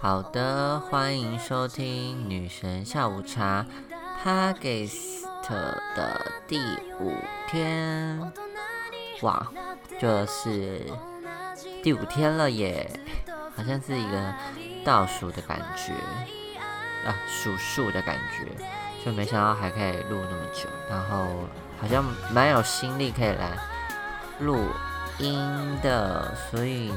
[0.00, 3.64] 好的，欢迎收听女神下午茶
[4.22, 5.54] p a g e s t
[5.96, 6.60] 的第
[7.00, 7.14] 五
[7.48, 8.20] 天。
[9.22, 9.50] 哇，
[9.98, 10.86] 这是
[11.82, 12.88] 第五天了耶，
[13.56, 14.34] 好像是一个
[14.84, 15.92] 倒数的感觉
[17.08, 18.46] 啊，数数的感觉，
[19.02, 21.26] 就没想到还可以录那么久，然后
[21.80, 23.58] 好像蛮有心力可以来
[24.40, 24.66] 录
[25.18, 25.38] 音
[25.82, 26.92] 的，所以。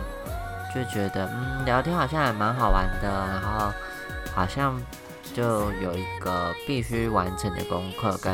[0.73, 3.71] 就觉得嗯，聊天好像还蛮好玩的，然后
[4.33, 4.79] 好像
[5.33, 8.33] 就有一个必须完成的功课，跟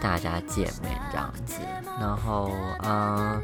[0.00, 1.60] 大家见面这样子。
[2.00, 2.50] 然后
[2.84, 3.42] 嗯，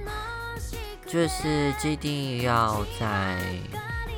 [1.06, 3.36] 就是基地要在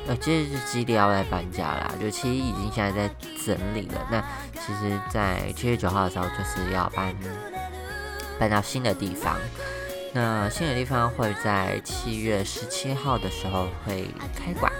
[0.07, 3.13] 呃，其实是基地要来搬家啦，就其实已经现在在
[3.45, 4.01] 整理了。
[4.09, 4.23] 那
[4.59, 7.15] 其实，在七月九号的时候，就是要搬
[8.39, 9.35] 搬到新的地方。
[10.13, 14.71] 那新的地方会在七月十七号的时候会开馆。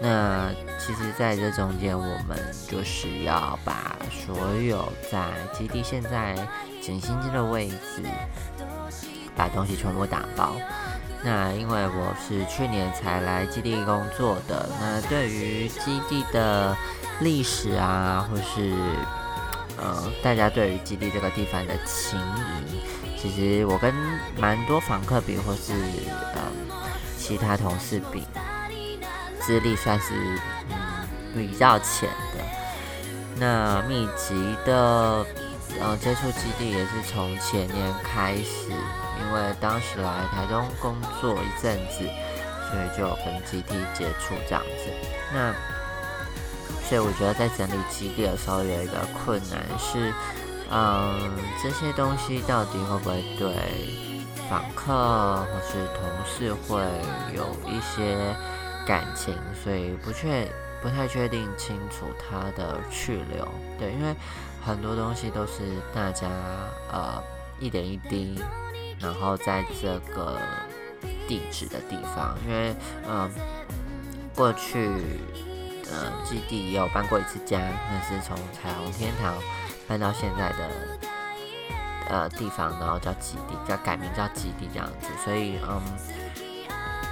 [0.00, 6.34] 那其实，在这中间，我们就是要把所有在基地现在
[6.80, 8.02] 景新街的位置，
[9.36, 10.54] 把东西全部打包。
[11.24, 16.76] 那因为我是去年才来基地工作的，那对于基地的
[17.20, 18.72] 历史啊，或是
[19.76, 22.80] 呃，大家对于基地这个地方的情谊。
[23.20, 23.92] 其实我跟
[24.38, 25.72] 蛮多访客比，或是
[26.34, 26.40] 呃
[27.18, 28.24] 其他同事比，
[29.40, 30.14] 资历算是
[30.70, 32.44] 嗯比较浅的。
[33.36, 35.26] 那密集的
[35.80, 42.08] 嗯接触基地也是从前年开始，因为当时来台中工作一阵子，
[42.70, 44.90] 所以就跟基地接触这样子。
[45.34, 45.52] 那
[46.88, 50.12] 所以我觉得在整理基地的时候有一个困难是。
[50.70, 51.30] 嗯，
[51.62, 53.48] 这些东西到底会不会对
[54.48, 56.80] 访客或是同事会
[57.34, 58.16] 有一些
[58.86, 59.34] 感情？
[59.62, 60.46] 所以不确
[60.82, 63.46] 不太确定清楚它的去留。
[63.78, 64.14] 对，因为
[64.64, 65.62] 很多东西都是
[65.94, 66.28] 大家
[66.90, 67.22] 呃
[67.60, 68.42] 一点一滴，
[68.98, 70.38] 然后在这个
[71.26, 72.74] 地址的地方，因为
[73.06, 73.30] 嗯
[74.34, 74.88] 过去
[75.90, 79.34] 呃基地也有搬过一次家，那是从彩虹天堂。
[79.86, 80.97] 搬到现在的
[82.08, 85.80] 呃地方，然后叫基地，叫改名叫基地这样子，所以嗯，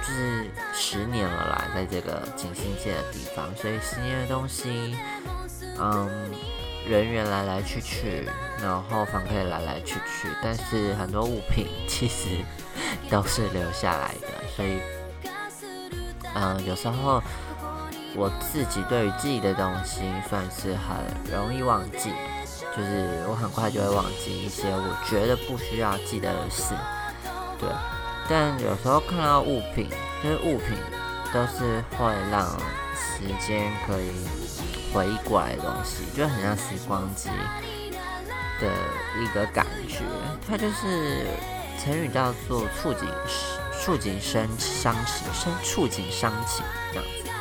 [0.01, 4.97] 就是十年了啦，在这个景星界的地方，所以十年的东西，
[5.79, 6.09] 嗯，
[6.89, 8.27] 人员来来去去，
[8.61, 12.43] 然后房客也来来去去，但是很多物品其实
[13.09, 14.79] 都是留下来的，所以
[16.33, 17.21] 嗯，有时候
[18.15, 20.97] 我自己对于记忆的东西算是很
[21.31, 22.11] 容易忘记。
[22.77, 26.75] 就是我很快就会忘记一些我觉得不需要记得的事，
[27.59, 27.67] 对。
[28.29, 29.89] 但有时候看到物品，
[30.21, 30.77] 就是物品
[31.33, 32.45] 都是会让
[32.93, 34.11] 时间可以
[34.93, 37.29] 回忆过来的东西，就很像时光机
[38.61, 38.69] 的
[39.19, 40.01] 一个感觉。
[40.47, 41.25] 它就是
[41.83, 43.07] 成语叫做触景
[43.81, 46.63] 触景生伤情，生触景伤情
[46.93, 47.31] 这样子。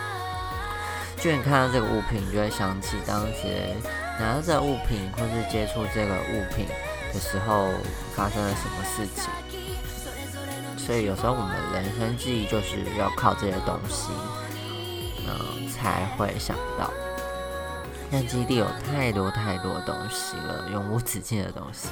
[1.19, 3.77] 就你看到这个物品，就会想起当时。
[4.19, 6.67] 拿到这物品，或是接触这个物品
[7.13, 7.69] 的时候，
[8.15, 9.31] 发生了什么事情？
[10.79, 14.11] 所以有时候我们人生记忆就是要靠这些东西，
[15.27, 16.91] 嗯，才会想到。
[18.11, 21.89] 但基地有太多太多东西了，永无止境的东西，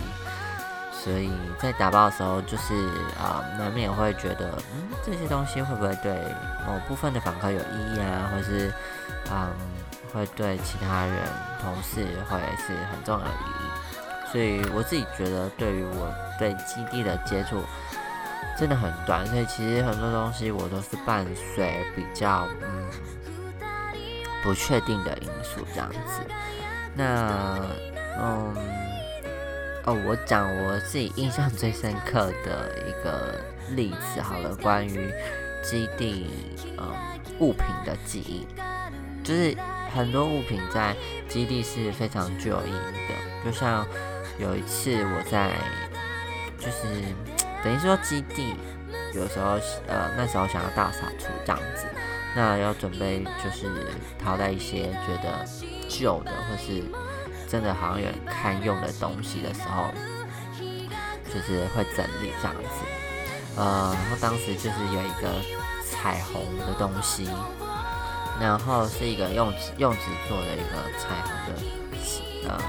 [0.93, 2.73] 所以在打包的时候，就是
[3.19, 6.15] 啊，难免会觉得，嗯，这些东西会不会对
[6.65, 8.73] 某部分的访客有意义啊，或是，
[9.31, 9.74] 嗯。
[10.15, 11.19] 会对其他人、
[11.61, 17.61] 同事会是很重要的意义，所以我自己觉得，对于我对基地的接触
[18.57, 21.27] 真的很短，所以其实很多东西我都是伴
[21.57, 22.89] 随比较嗯
[24.45, 26.21] 不确定的因素这样子。
[26.95, 27.59] 那
[28.21, 28.55] 嗯
[29.85, 35.13] 哦，我讲我自己印象最深刻的一个例子好了，关于
[35.63, 36.31] 基地
[36.79, 36.95] 嗯
[37.41, 38.47] 物品的记忆，
[39.25, 39.57] 就是。
[39.95, 40.95] 很多物品在
[41.29, 43.87] 基地是非常具有意义的，就像
[44.39, 45.53] 有一次我在，
[46.59, 46.83] 就是
[47.63, 48.55] 等于说基地
[49.15, 49.53] 有时候
[49.87, 51.87] 呃那时候想要大扫除这样子，
[52.35, 53.71] 那要准备就是
[54.19, 55.47] 淘汰一些觉得
[55.89, 56.83] 旧的或是
[57.49, 59.95] 真的好像有人堪用的东西的时候，
[61.33, 65.31] 就是会整理这样子，呃，然后当时就是有一个
[65.89, 67.29] 彩虹的东西。
[68.41, 72.61] 然后是一个用纸用纸做的一个彩虹的呃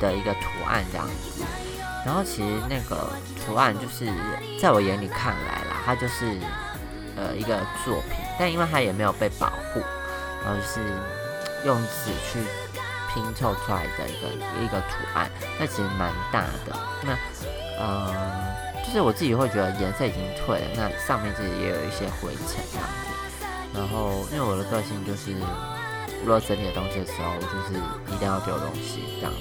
[0.00, 1.42] 的一个图案这样子，
[2.04, 3.10] 然后其实那个
[3.46, 4.12] 图案就是
[4.60, 6.38] 在我眼里看来啦，它就是
[7.16, 9.80] 呃一个作品，但因为它也没有被保护，
[10.44, 10.80] 然后是
[11.64, 12.38] 用纸去
[13.12, 14.28] 拼凑出来的一个
[14.62, 16.76] 一个图案，那其实蛮大的。
[17.02, 17.16] 那
[17.80, 18.14] 嗯，
[18.84, 23.15] 就是我自己会觉得颜色已经退了，那上面其实也有一些灰尘这样子。
[23.76, 25.32] 然后因为我的个性就是，
[26.22, 27.74] 如果整理东西的时候，我就是
[28.14, 29.38] 一定要丢东西这样子。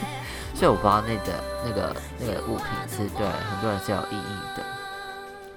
[0.56, 4.64] 所以我不知道那个那个那个物品是对很多人是有意义的，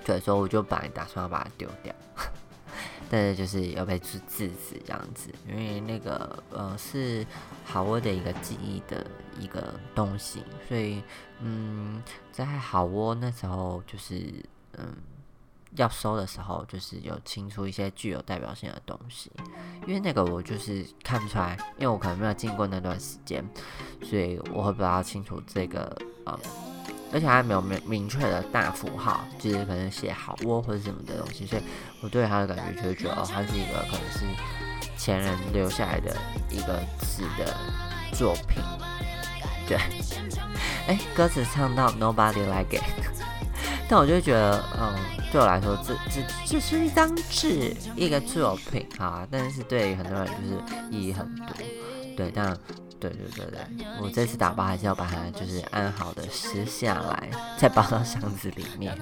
[0.06, 1.94] 对，所以我就本来打算要把它丢掉，
[3.10, 7.26] 但是就是要被制制止这样子，因为那个呃是
[7.66, 9.06] 好窝的一个记忆的
[9.40, 11.02] 一个东西，所以
[11.40, 12.02] 嗯
[12.32, 14.16] 在好窝那时候就是
[14.78, 14.94] 嗯。
[15.76, 19.32] 要收的时候，就是有清出一些具有代表性的东西，
[19.88, 23.44] 因为那个我就是看不出来，因为我可能没有经过那段时间，
[24.04, 26.40] 所以我会比较清楚这个呃，
[27.12, 31.64] 而且还没有明明确的大符号，就是可能写好窝或者什么的东西，所以
[32.02, 34.26] 我对它的感觉就是觉得哦，它是一个可能是
[34.98, 36.16] 前人留下来的
[36.50, 37.54] 一个字的
[38.14, 38.62] 作品，
[39.68, 39.78] 对，
[40.88, 42.84] 哎，歌词唱到 Nobody like it。
[43.94, 44.96] 但我就觉得，嗯，
[45.32, 49.24] 对我来说，这这这是一张纸，一个作品啊。
[49.30, 50.60] 但是对很多人就是
[50.90, 51.46] 意义很多，
[52.18, 52.32] 对。
[52.34, 52.58] 但
[53.00, 58.98] 对对对对，我这次打包还是要把它就是安好的撕下来，再包到箱子里面。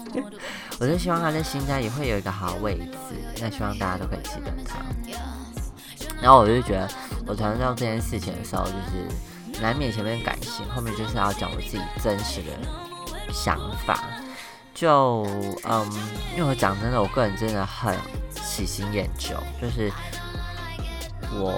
[0.80, 4.78] 我就希望他在新家也会有一个好位置，那希望大家都可以记得他。
[6.22, 6.88] 然后我就觉得，
[7.26, 12.93] 我传到这件事情的时候，就是难免前面感性，后面就是要讲我自己真实的。
[13.34, 13.98] 想法
[14.72, 15.26] 就
[15.64, 15.92] 嗯，
[16.36, 17.96] 因为我讲真的，我个人真的很
[18.42, 19.92] 喜新厌旧，就是
[21.32, 21.52] 我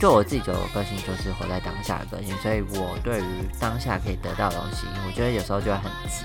[0.00, 6.24] 就我自己的个性就是活在当下的个性，所以我对于当下可以得到的东西，我觉得有时候就会很急，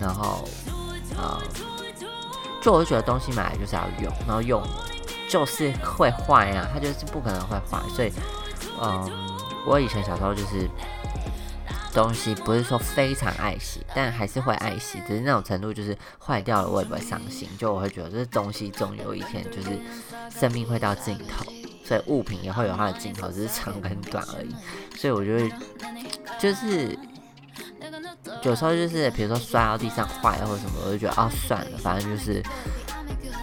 [0.00, 0.48] 然后
[1.16, 1.40] 呃，
[2.62, 4.62] 就我就觉得东西买来就是要用，然后用
[5.28, 8.12] 就是会坏呀，它就是不可能会坏，所以
[8.80, 9.10] 嗯，
[9.66, 10.68] 我以前小时候就是。
[11.94, 19.78] 东西不是说非常爱惜，但还是会爱惜，只是那种程度就是坏掉了我也不会伤心，就我会觉得这东西总有一天就是
[20.28, 21.44] 生命会到尽头，
[21.84, 24.54] 所以物品也会有它的尽头，只是长跟短而已。
[24.96, 25.52] 所以我就会
[26.40, 26.98] 就是
[28.42, 32.42] 有时候就是比如说摔到地上坏了或者什么，我就觉得哦算了，反正就是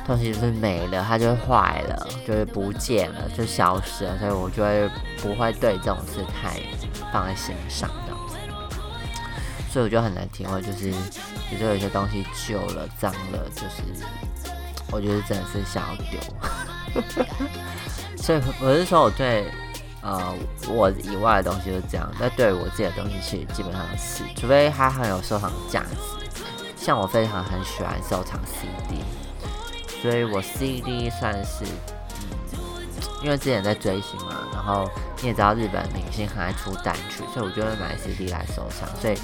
[0.06, 4.90] 东西就是没了，它就坏了，就是不见了，就消失了，所以我就会
[5.22, 6.60] 不会对这种事太
[7.14, 7.90] 放在心上。
[9.72, 10.92] 所以我就很难体会，就是
[11.50, 14.06] 比如说有些东西旧了、脏了，就是
[14.92, 17.26] 我觉得真的是想要丢。
[18.22, 19.50] 所以我是说，我对
[20.02, 20.36] 呃
[20.68, 26.28] 我以外的东西是这样，但对我自己的东西其实基本上是，除非它很有收藏价值。
[26.76, 29.02] 像我非常很喜欢收藏 CD，
[30.02, 31.64] 所以我 CD 算是，
[33.24, 34.90] 因为之前在追星嘛，然后
[35.22, 39.18] 你也知道日本明星很爱出单曲，所以我就会买 CD 来收藏，所以。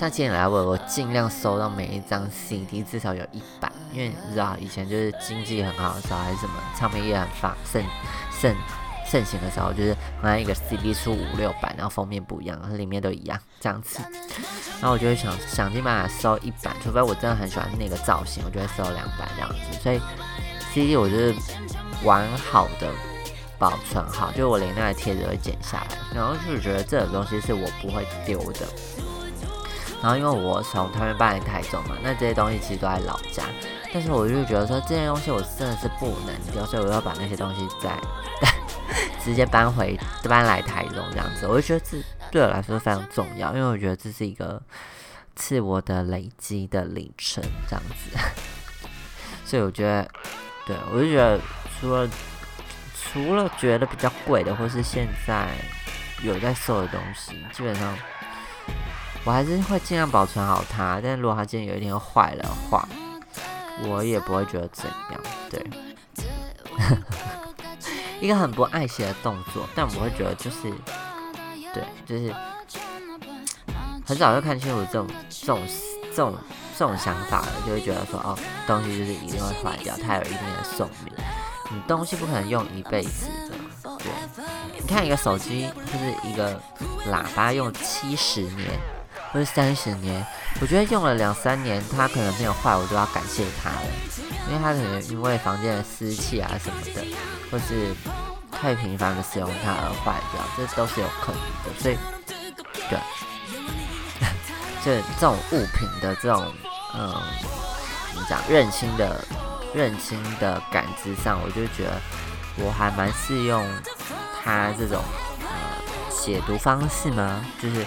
[0.00, 7.84] 像今年来我，我尽量收到每一张 CD 至少有一版，因为你知道以前就是经济很好的时候，还是什么唱片业很发盛
[8.32, 8.56] 盛
[9.06, 14.00] 盛行的时候，就是好像一个 CD 出五六版，然后封面不一样，然后里面都一样这样子。
[14.80, 19.78] 然后我就会想想尽办法收一版，除非我真的很喜欢那个造型，我就会收两版这样子。
[19.82, 20.00] 所以
[20.72, 21.34] CD 我就是
[22.04, 22.90] 完好的
[23.58, 28.66] 保存好，就我连那个贴纸会剪下来，然后就是觉得这种东西是我不会丢的。
[30.02, 33.44] 然后因为我从台湾搬来台中嘛，那这些东西其实都在老家，
[33.92, 37.94] 但是我就觉得说这些东西我真的是不能丢，所以我要把那些东西再
[39.22, 41.98] 直接搬回搬来台中这样子，我就觉得这
[42.30, 44.62] 对我来说非常重要，因为我觉得这是一个
[45.34, 48.18] 自我的累积的里程这样子，
[49.44, 50.08] 所以我觉得，
[50.66, 51.38] 对我就觉得
[51.78, 52.08] 除了
[52.94, 55.48] 除了觉得比较贵的，或是现在
[56.22, 57.94] 有在售的东西，基本上。
[59.30, 62.88] 我还是会尽量保存好它，但如果它今天有一天坏了的话，
[63.84, 65.20] 我也不会觉得怎样。
[65.48, 65.64] 对，
[68.20, 70.68] 一个很不爱惜的动作，但我会觉得就是，
[71.72, 72.34] 对，就是
[74.04, 75.62] 很早就看清楚这种这种
[76.10, 76.34] 这种
[76.76, 81.14] 这种想法了，就会觉得说，哦，东西就是一定会坏掉，它有一定的寿命，
[81.70, 83.96] 你东西不可能用一辈子的。
[83.96, 84.10] 对，
[84.80, 86.60] 你看一个手机就是一个
[87.08, 88.68] 喇叭用七十年。
[89.32, 90.26] 或者三十年，
[90.60, 93.86] 我觉得用了两三年，它可能没有坏，我都要感谢它了，
[94.48, 97.04] 因为它可能因为房间的湿气啊什么的，
[97.50, 97.94] 或是
[98.50, 101.80] 太频繁的使用它而坏掉，这都是有可能的。
[101.80, 101.96] 所以，
[102.90, 102.98] 对，
[104.84, 106.52] 就这种物品的这种
[106.94, 107.14] 嗯
[108.12, 109.24] 怎么讲认清的
[109.72, 112.00] 认清的感知上，我就觉得
[112.56, 113.64] 我还蛮适用
[114.42, 115.02] 它这种
[115.42, 115.48] 呃
[116.10, 117.44] 解读方式吗？
[117.62, 117.86] 就是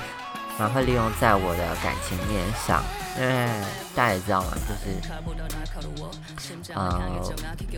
[0.60, 2.84] 蛮会利用在我的感情面上，
[3.20, 3.48] 因为
[3.96, 7.02] 大家也知道嘛，就是呃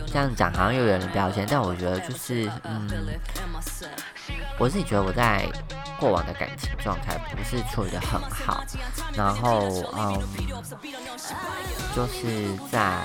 [0.06, 2.88] 这样讲好像又有人标签，但我觉得就是嗯，
[4.58, 5.46] 我自己觉得我在。
[5.98, 8.62] 过往的感情状态不是处理的很好，
[9.14, 10.22] 然后嗯，
[11.94, 13.00] 就是在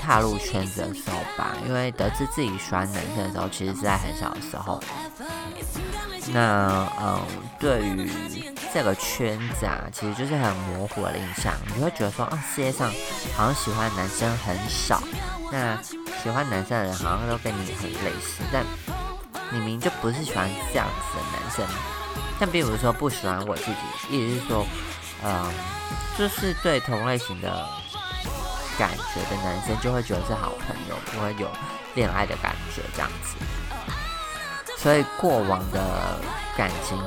[0.00, 4.82] 踏入圈子的时候吧，因为得知自己喜欢男生的时候，其实是在很小的时候。
[6.32, 7.20] 那嗯，
[7.58, 8.10] 对于
[8.72, 12.90] 这个圈子啊，其实就是很模糊的印象，你会觉得说啊，世界上
[13.34, 15.02] 好像喜欢男生很少，
[15.50, 15.80] 那
[16.22, 18.64] 喜欢男生的人好像都跟你很类似，但
[19.50, 21.66] 你明明就不是喜欢这样子的男生。
[22.38, 23.72] 但并不是说不喜欢我自己，
[24.10, 24.66] 意思是说，
[25.22, 25.52] 嗯，
[26.18, 27.64] 就是对同类型的
[28.78, 31.48] 感觉的男生就会觉得是好朋友，不会有
[31.94, 33.36] 恋爱的感觉这样子。
[34.82, 36.18] 所以过往的
[36.56, 36.98] 感情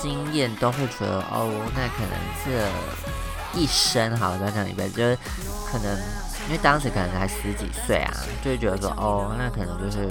[0.00, 2.12] 经验都会觉得，哦，那可能
[2.42, 2.68] 是
[3.54, 5.18] 一生好，不要讲一辈子，就是
[5.70, 5.96] 可能
[6.46, 8.12] 因为当时可能才十几岁啊，
[8.42, 10.08] 就会觉得说，哦，那可能就是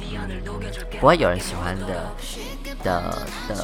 [0.00, 0.42] 嗯，
[1.00, 2.10] 不会有人喜欢的。
[2.82, 3.54] 的的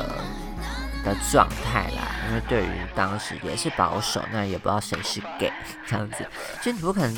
[1.03, 5.51] 的状态啦，因为对于当时也是保守，那也不知道谁是 gay
[5.87, 6.27] 这样子，
[6.61, 7.17] 就你不可能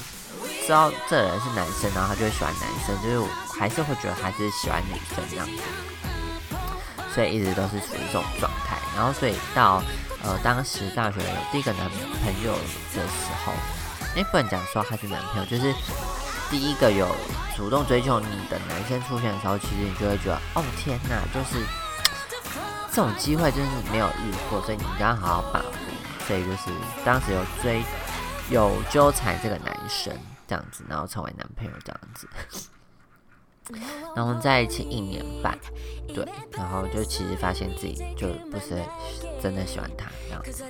[0.69, 5.63] 知道这人是男生，然后他就会喜欢男生，就是还是会觉得他是喜欢女生这样子，
[7.15, 8.77] 所以一直都是处于这种状态。
[8.95, 9.83] 然后所以到
[10.23, 12.53] 呃当时大学有第一个男朋友
[12.95, 13.53] 的时候，
[14.15, 15.75] 哎不能讲说他是男朋友，就是
[16.51, 17.09] 第一个有
[17.57, 21.65] 主动追求你的男生出现的时候，其实你就会觉得哦天哪，就是。
[22.91, 25.73] 这种机会真是没有遇过，所以你一定要好好把握。
[26.27, 26.71] 所以就是
[27.05, 27.83] 当时有追、
[28.51, 30.13] 有纠缠这个男生
[30.49, 32.27] 这样子，然后成为男朋友这样子，
[34.17, 35.57] 然后在一起一年半，
[36.09, 38.83] 对，然后就其实发现自己就不是
[39.41, 40.65] 真的喜欢他这样子，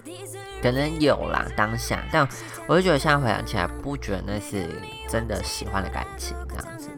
[0.60, 2.28] 可能有啦当下，但
[2.66, 4.68] 我就觉得现在回想起来，不觉得那是
[5.08, 6.90] 真的喜欢的感情这样子。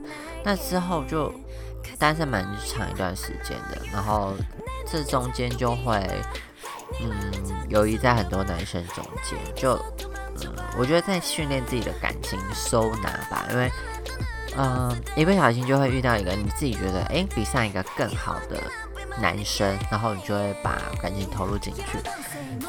[0.42, 1.32] 那之后就
[1.98, 4.34] 单身蛮长一段时间的，然后。
[4.92, 6.04] 这中间就会，
[7.00, 7.08] 嗯，
[7.68, 10.09] 犹豫在很多男生中间，就，嗯，
[10.78, 13.70] 我觉得在训练自己的感情收纳吧，因为，
[14.56, 18.60] 嗯，一不小心就会遇到一个你自己觉得，哎，比上一个更好的
[19.20, 21.98] 男生，然后你就会把感情投入进去，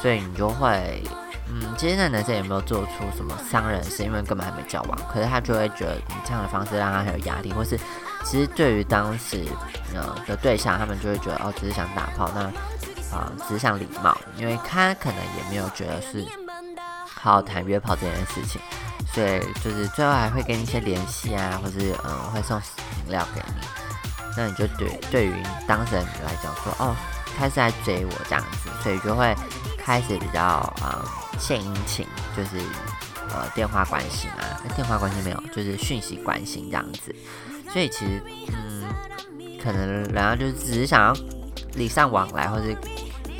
[0.00, 1.02] 所以你就会，
[1.48, 7.78] 嗯，其实那男生也没有做出什么伤人事，因为根本还没交往，可是他就会觉得你这样的方式让他很有压力，或是。
[8.24, 9.44] 其实对于当时
[9.92, 12.42] 呃的对象，他们就会觉得哦，只是想打炮，那
[13.12, 16.24] 啊只是想礼貌，因为他可能也没有觉得是
[17.22, 18.60] 好好谈约炮这件事情，
[19.14, 23.64] 所以就是最后还会跟你一些联系啊，或是嗯会送饮料给你，
[24.36, 25.32] 那你就对对于
[25.64, 26.96] 当事人来讲说哦，
[27.38, 29.32] 他是在追我这样子，所以就会
[29.78, 31.06] 开始比较啊
[31.38, 32.04] 献殷勤，
[32.36, 32.56] 就是
[33.30, 37.14] 呃电话关心啊，电话关心没有，就是讯息关心这样子。
[37.72, 38.20] 所以其实，
[38.52, 38.84] 嗯，
[39.62, 41.14] 可能人家就只是想要
[41.74, 42.76] 礼尚往来，或是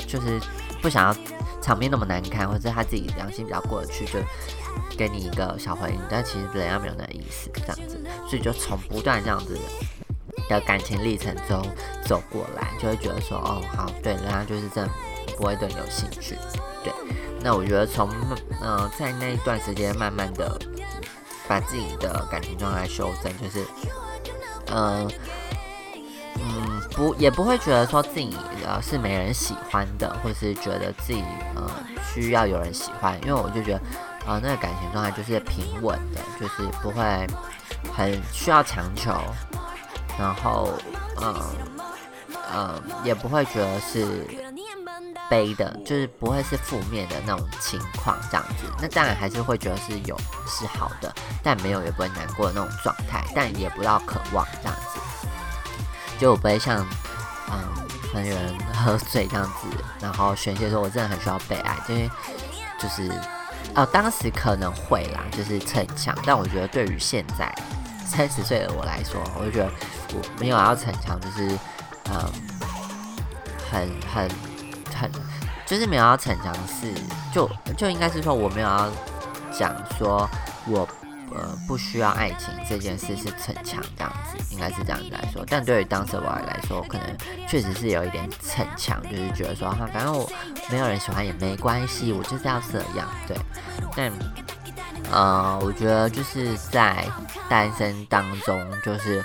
[0.07, 0.39] 就是
[0.81, 1.15] 不想要
[1.63, 4.19] 场面那么难看，或者他自己良心比较过得去，就
[4.97, 5.99] 给你一个小回应。
[6.09, 7.97] 但其实人家没有那意思，这样子，
[8.29, 9.57] 所以就从不断这样子
[10.49, 11.65] 的感情历程中
[12.05, 14.89] 走过来，就会觉得说，哦，好，对，人家就是这样
[15.37, 16.37] 不会对你有兴趣。
[16.83, 16.93] 对，
[17.41, 18.09] 那我觉得从
[18.61, 20.59] 呃在那一段时间，慢慢的
[21.47, 23.65] 把自己的感情状态修正，就是。
[24.75, 25.07] 嗯，
[26.93, 31.23] 不也不会觉得说自己呃是没人喜欢的，或是觉得自己
[31.55, 31.69] 呃
[32.13, 33.81] 需要有人喜欢，因为我就觉得
[34.27, 37.03] 呃那个感情状态就是平稳的，就是不会
[37.93, 39.11] 很需要强求，
[40.17, 40.69] 然后
[41.21, 41.35] 嗯
[42.53, 44.27] 嗯也不会觉得是。
[45.29, 54.99] 悲的，就是不会是负面的那种情况，这样子，那当然还是会觉得是有是好的，但没有也不会难过的那种状态，但也不要渴望这样子，
[56.19, 56.85] 就我不会像
[57.51, 59.67] 嗯，可能有人喝醉这样子，
[59.99, 62.09] 然后宣泄说我真的很需要被爱，因为
[62.79, 63.11] 就是
[63.75, 67.53] 哦，当时可能会啦，就是逞强，但我觉得对于现在
[68.05, 69.71] 三十岁的我来说，我就觉得
[70.13, 71.57] 我没有要逞强，就是
[72.09, 72.31] 嗯，
[73.71, 74.29] 很很。
[74.95, 75.11] 很，
[75.65, 76.93] 就是没有要逞强是，
[77.33, 78.87] 就就应该是说我没有要
[79.51, 80.29] 讲说
[80.67, 80.87] 我
[81.35, 85.43] 呃不需要爱情这件事是逞强这样子，应该是这样子来说。
[85.47, 90.29] 但对于当时我来说，可能确实是有一点逞强，就是觉得说哈，反正我
[90.69, 93.07] 没有人喜欢也没关系，我就是要这样。
[93.27, 93.37] 对，
[93.95, 94.11] 但
[95.11, 97.05] 呃，我觉得就是在
[97.49, 99.23] 单身当中，就是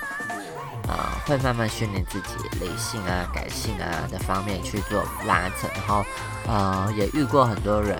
[0.88, 6.04] 呃，会慢慢训练自己理性啊、感性啊的方面去做拉扯，然后
[6.46, 7.96] 呃，也遇过很多人，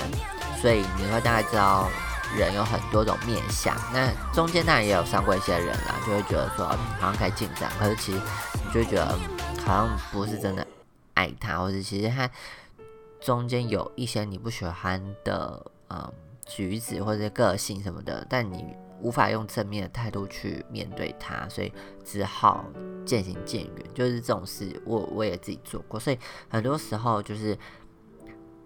[0.60, 1.88] 所以你会大概知道
[2.36, 3.76] 人有很多种面相。
[3.92, 8.20] 那中间当然也有伤过一些人啦，就会觉得说好像可以进展，可是其实
[8.54, 9.06] 你就会觉得
[9.64, 10.66] 好像不是真的
[11.14, 12.30] 爱他，或者其实他
[13.20, 16.12] 中间有一些你不喜欢的，嗯。
[16.50, 21.70] 举止或者个性什么的，但你无法用正面的态度去面对他，所以
[22.02, 22.64] 只好
[23.04, 23.86] 渐行渐远。
[23.92, 26.18] 就是这种事，我我也自己做过，所以
[26.48, 27.54] 很多时候就是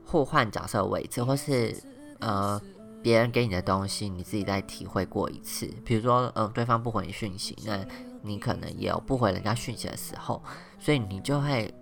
[0.07, 1.77] 互换角色位置，或是
[2.21, 2.63] 呃
[3.03, 5.67] 别人给你的东西，你自己再体会过一次。
[5.85, 7.85] 比如说，嗯，对方不回你讯息，那
[8.23, 10.43] 你可能也有不回人家讯息的时候，
[10.79, 11.73] 所以你就会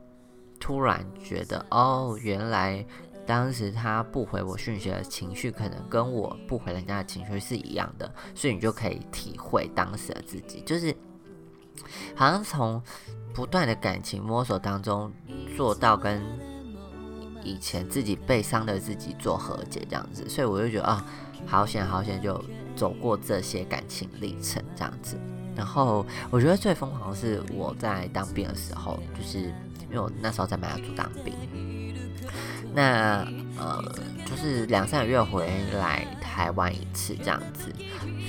[0.59, 2.85] 突然觉得，哦，原来。
[3.27, 10.93] 当时他不回我讯息的情绪，可能跟我不回人家的情绪是一样的，所以你就可以体会当时的自己，就是
[12.17, 12.83] 好像从
[13.33, 15.13] 不断的感情摸索当中，
[15.57, 16.21] 做到跟
[17.43, 21.05] 以前自己被伤的自己做和解这样子，所以我就觉得啊，
[21.47, 22.43] 好险好险，就
[22.77, 25.17] 走过这些感情历程这样子。
[25.57, 31.35] 然后我觉得最疯狂的是我在当兵的时候，就是因为我那时候在马祖当兵。
[32.73, 33.27] 那
[33.59, 33.83] 呃，
[34.25, 37.67] 就是两三个月回来台湾一次这样子，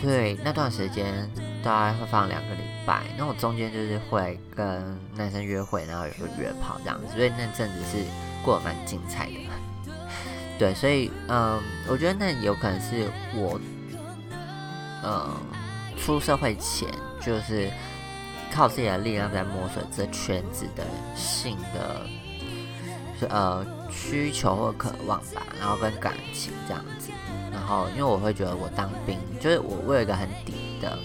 [0.02, 1.30] 所以那段时间
[1.64, 3.04] 大概会放两个礼拜。
[3.20, 8.04] 那我中间就是会跟男生约会，然后有个约炮这样子，所以那阵子是
[8.44, 9.34] 过蛮精彩的。
[10.60, 13.60] 对，所以嗯，我觉得那有可能是我
[15.04, 15.30] 嗯
[15.98, 16.88] 出社会前
[17.20, 17.70] 就是
[18.54, 22.02] 靠自己的力量在摸索这圈子的性的。
[23.30, 27.12] 呃，需求或渴望吧，然后跟感情这样子，
[27.52, 30.98] 然后因为我会觉得我当兵，就是我我有一个很底的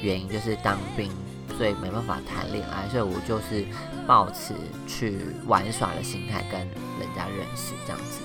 [0.00, 1.10] 原因，就是当兵
[1.56, 3.64] 所以没办法谈恋爱，所以我就是
[4.06, 4.54] 抱持
[4.86, 8.20] 去玩耍的心态跟人家认识这样子，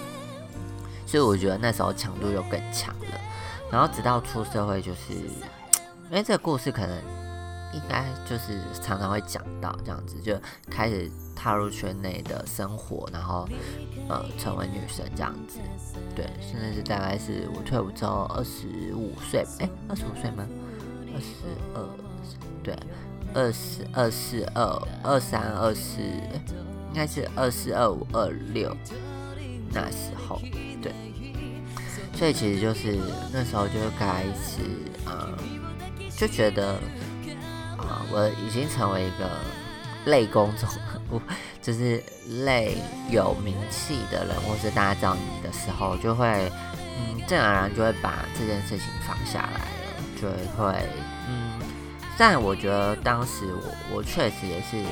[1.05, 3.21] 所以我觉得那时候强度又更强了，
[3.71, 6.97] 然后直到出社会，就是因为这个故事可能。
[7.71, 10.35] 应该就是常常会讲到这样子，就
[10.71, 13.47] 开始踏入圈内的生活，然后
[14.07, 15.59] 呃成为女生这样子。
[16.15, 20.47] 对，现在是大概是我退伍之后二十五岁，哎，二十五岁吗？
[21.13, 21.35] 二十
[21.75, 21.87] 二，
[22.63, 22.75] 对，
[23.33, 28.75] 二四二四二二三二四，应该是二四二五二六
[29.71, 30.41] 那时候，
[30.81, 30.93] 对。
[32.13, 32.97] 所以其实就是
[33.31, 34.61] 那时候就开始，
[35.05, 35.29] 呃，
[36.17, 36.77] 就觉得。
[37.77, 39.29] 啊，我已经成为一个
[40.05, 40.69] 类公众，
[41.61, 42.03] 就是
[42.43, 42.77] 类
[43.09, 46.27] 有名气的人，或是大家知道你的时候，就会
[46.97, 50.27] 嗯，自然而然就会把这件事情放下来了，就
[50.61, 50.75] 会。
[52.19, 54.83] 但我觉得当时我我确实也是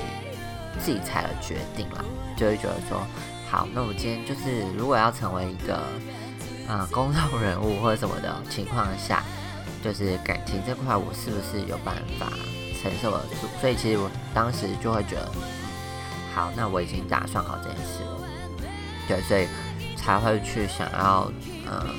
[0.80, 2.06] 自己才了决定了，
[2.38, 3.06] 就会觉得说，
[3.52, 5.76] 好，那我今天就是如果要成为一个
[6.70, 9.22] 啊公众人物或者什么的情况下，
[9.84, 12.32] 就是感情这块，我是不是有办法？
[12.80, 15.32] 承受得住，所以其实我当时就会觉得，
[16.34, 18.22] 好，那我已经打算好这件事了，
[19.08, 19.48] 对，所以
[19.98, 21.30] 才会去想要，
[21.66, 21.96] 嗯，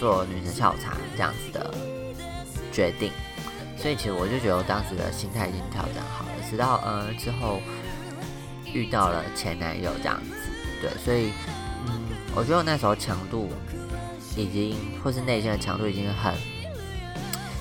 [0.00, 1.72] 做女神下午茶这样子的
[2.72, 3.12] 决定。
[3.76, 7.60] 所以其实我就觉得我当时的心态已经调整好了，直到呃之后
[8.72, 10.34] 遇到了前男友这样子，
[10.80, 11.32] 对，所以
[11.86, 12.00] 嗯，
[12.34, 13.50] 我觉得我那时候强度
[14.36, 16.34] 已经，或是内心的强度已经很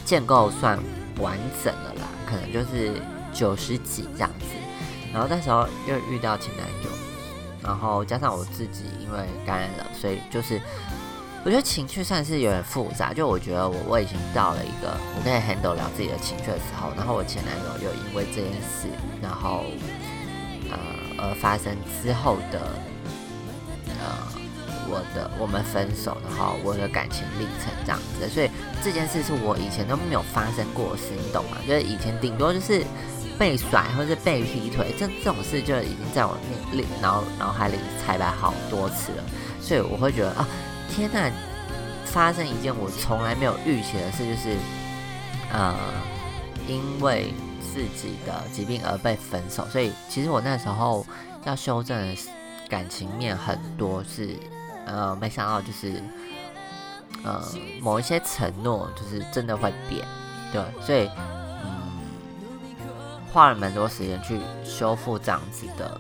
[0.04, 0.78] 建构算
[1.20, 2.08] 完整了啦。
[2.26, 2.94] 可能就是
[3.34, 4.46] 九十几这样子，
[5.14, 6.90] 然后那时候又遇到前男友，
[7.62, 10.60] 然后加上我自己因为感染了，所以就是
[11.46, 13.14] 我觉得情绪算是有点复杂。
[13.14, 18.90] 就我觉得我我已经到了一个我可以 handle 了自己的情绪的时候，然后我前男友又因为这件事，
[19.22, 19.64] 然后
[20.72, 20.78] 呃
[21.20, 22.60] 而发生之后的
[24.02, 24.44] 呃。
[24.88, 28.48] 我的我们分手，然后我的感情历程这样子，所以
[28.84, 31.58] 这件事是我以前都没有发生过的事，你懂吗？
[31.68, 32.86] 就是以前顶多就是
[33.36, 36.38] 被甩或者被劈腿，这这种事就已经在我
[36.72, 39.24] 内脑脑海里彩排好多次了，
[39.60, 40.48] 所以我会觉得啊，
[40.90, 41.32] 天呐，
[42.06, 44.56] 发生一件我从来没有预期的事，就是
[45.52, 45.76] 呃，
[46.68, 51.06] 因为自己的疾病而被分手，所以其实我那时候
[51.44, 52.22] 要修正的
[52.70, 54.36] 感情面很多是。
[54.88, 56.00] 呃，没想到就是，
[57.24, 57.44] 呃，
[57.82, 60.06] 某一些承诺就是真的会变，
[60.54, 61.10] 对，所以，
[61.64, 62.00] 嗯，
[63.34, 66.00] 花了蛮多时间去修复这样子的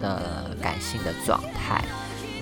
[0.00, 1.80] 的感性的状态，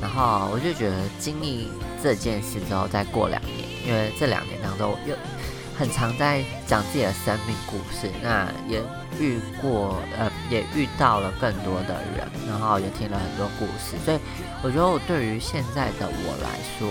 [0.01, 1.69] 然后我就觉得经历
[2.03, 5.15] 这件事之后，再过两年，因为这两年当中，又
[5.79, 8.81] 很常在讲自己的生命故事，那也
[9.19, 14.19] 遇过，呃，也遇到了更多的人，然后也听了很多故事，所以
[14.63, 16.89] 我觉得我对于现在的我来说，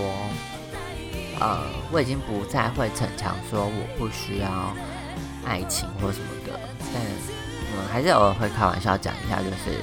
[1.40, 4.74] 呃，我已经不再会逞强说我不需要
[5.44, 6.58] 爱情或什么的，
[6.94, 9.78] 但嗯，还是偶尔会开玩笑讲一下，就是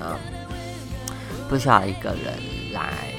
[0.00, 0.16] 嗯，
[1.48, 2.34] 不需要一个人
[2.72, 3.12] 来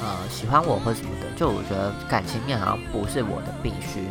[0.00, 4.06] 呃喜欢我或什么的，就我觉得感情面好像不是我的必须。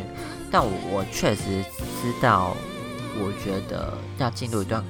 [0.50, 2.56] 但我我确实知道，
[3.20, 4.82] 我觉得要进入一段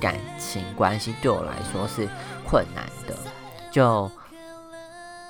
[0.00, 2.08] 感情关系对我来说是
[2.48, 3.14] 困难的。
[3.70, 4.10] 就，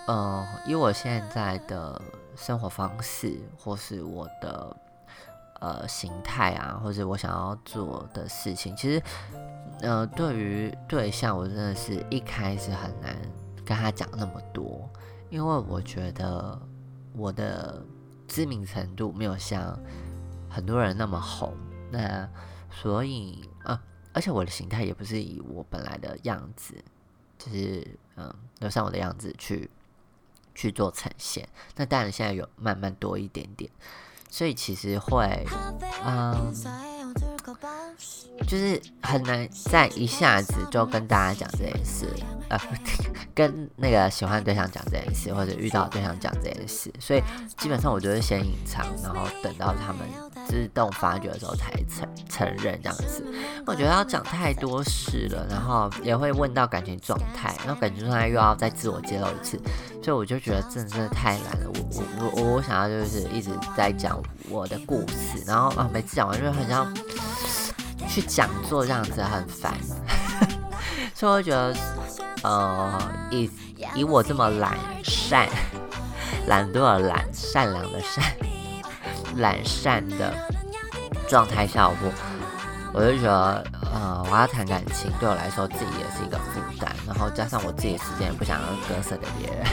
[0.07, 2.01] 呃，以我现在的
[2.37, 4.77] 生活方式，或是我的
[5.61, 9.03] 呃形态啊，或者我想要做的事情，其实，
[9.81, 13.17] 呃，对于对象，我真的是一开始很难
[13.65, 14.89] 跟他讲那么多，
[15.31, 16.61] 因为我觉得
[17.15, 17.85] 我的。
[18.27, 19.79] 知名程度没有像
[20.49, 21.55] 很多人那么红，
[21.93, 22.27] 那
[22.71, 23.81] 所以啊，
[24.15, 26.75] 而且我的形态也不是以我本来的样子，
[27.39, 29.71] 就是嗯，留上我的样子去
[30.55, 31.47] 去做呈现。
[31.77, 33.71] 那当然现在有慢慢多一点点，
[34.31, 35.47] 所以其实会
[36.03, 36.94] 嗯。
[38.47, 42.07] 就是很难在一下子就跟大家讲这件事，
[42.49, 42.59] 呃，
[43.35, 47.23] 跟那个喜欢对象讲这件事，或者遇到对象讲这件事，所以
[47.57, 50.01] 基本上我就是先隐藏，然后等到他们
[50.49, 53.25] 自动发觉的时候才承承认这样子。
[53.67, 59.59] 我觉得要讲太多事了，然后也会问到感情状态，然后感情状态又要再自我揭露一次，
[60.03, 61.71] 所以我就觉得真的真的太难了。
[61.73, 66.93] 我我我我想要就是一直在讲我的故事，然后啊每次讲完就很像。
[68.15, 69.75] 去讲座这样子很烦，
[71.17, 71.75] 所以我觉得，
[72.45, 73.51] 呃，以
[73.97, 75.49] 以我这么懒善、
[76.47, 78.25] 懒惰的懒、善良的善、
[79.39, 80.33] 懒善的
[81.29, 81.95] 状态下，我
[82.93, 89.67] 我就觉得，呃，我要谈感情对我来说自己也是一个负担，然后加上我自己的时间也不想要割舍给别人，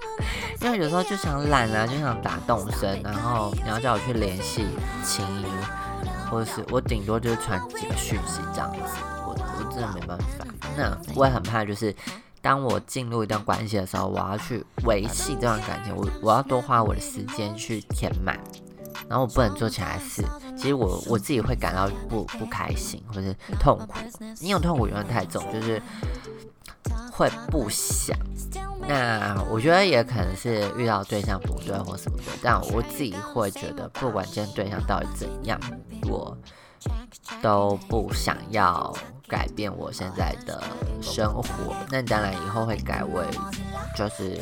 [0.62, 4.66] 因为有时候就想懒啊，就想打动身，然后你要叫我去联系
[5.04, 5.44] 情谊。
[6.34, 8.78] 或是我顶多就是传几个讯息这样子，
[9.24, 10.44] 我我真的没办法。
[10.76, 11.94] 那我也很怕，就是
[12.42, 18.36] 当我进入一段关系的时候，我要去维系这段感情，我我要多花我的时间去填满，
[19.08, 20.24] 然后我不能做其他事。
[20.56, 23.94] 其实我我自己会感到不不开心或者痛苦，
[24.40, 25.80] 因为痛苦有点太重，就是
[27.12, 28.18] 会不想。
[28.86, 35.58] 那我觉得也可能是遇到对象不对或什么的，但我自己会觉得，不管今天对象到底怎样，
[36.08, 36.36] 我
[37.40, 38.94] 都不想要
[39.26, 40.62] 改变我现在的
[41.00, 41.74] 生活。
[41.90, 43.24] 那当然以后会改为，
[43.96, 44.38] 就是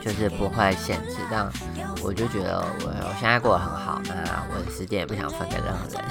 [0.00, 1.16] 就是不会限制。
[1.30, 1.48] 但
[2.02, 6.04] 我就觉得我我现在过得很好，那我的时间也不想分给任何人。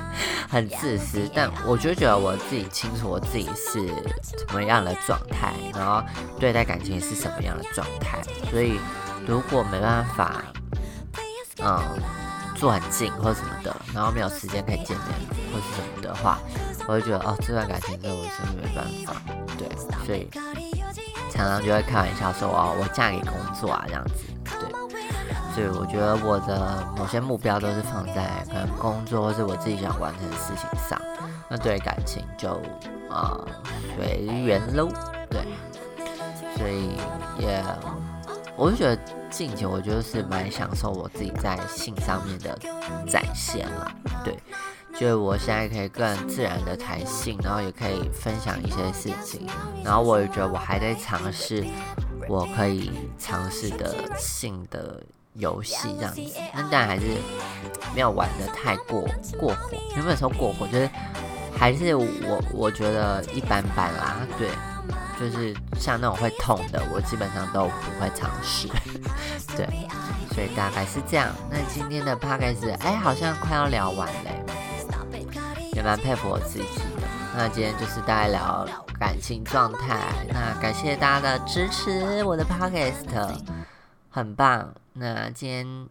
[0.48, 3.86] 很自私，但我就觉得我自己清楚我自己是
[4.22, 6.02] 什么样的状态，然后
[6.38, 8.22] 对待感情是什么样的状态。
[8.50, 8.78] 所以
[9.26, 10.42] 如果没办法，
[11.62, 11.80] 嗯，
[12.56, 15.08] 住很近或什么的，然后没有时间可以见面
[15.52, 16.38] 或是什么的话，
[16.86, 19.20] 我就觉得哦，这段感情对我是没办法。
[19.56, 19.68] 对，
[20.04, 20.28] 所以
[21.30, 24.33] 常常就会开玩笑说哦，我嫁给工作啊这样子。
[25.54, 25.70] 对。
[25.70, 31.00] 我觉得我的某些目标都是放在可能工作或是我自己想完成的事情上，
[31.48, 32.60] 那对感情就
[33.08, 33.38] 啊
[33.96, 34.88] 随缘喽。
[35.30, 35.42] 对，
[36.56, 36.96] 所以
[37.38, 37.64] 也
[38.56, 38.96] 我就觉得
[39.30, 42.58] 近期我就是蛮享受我自己在性上面的
[43.08, 43.92] 展现了。
[44.24, 44.38] 对，
[44.92, 49.46] 就是我现在可以更自然的谈性，然后也可以分享一些事情，
[49.84, 51.64] 然后我也觉得我还在尝试
[52.28, 55.02] 我可以尝试的性的。
[55.34, 56.20] 游戏这样子，
[56.54, 57.02] 但但还是
[57.94, 59.02] 没有玩的太过
[59.38, 59.76] 过火。
[59.96, 60.66] 有没有说过火？
[60.68, 60.88] 就是
[61.58, 64.26] 还是我我觉得一般般啦。
[64.38, 64.48] 对，
[65.18, 68.68] 就是像那种会痛的，我基本上都不会尝试。
[69.56, 69.66] 对，
[70.34, 71.28] 所以大概是这样。
[71.50, 74.44] 那今天的 p o d 哎，好像快要聊完嘞，
[75.72, 77.02] 也蛮佩服我自己的。
[77.36, 78.66] 那今天就是大概聊
[78.98, 80.00] 感情状态。
[80.28, 83.04] 那感谢大家的支持，我的 podcast
[84.10, 84.72] 很棒。
[84.96, 85.88] 那今天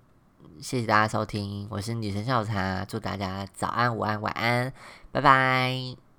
[0.62, 4.72] 谢谢大家收听，我是女神下午茶，祝大家早安、午安、晚安，
[5.12, 6.13] 拜拜。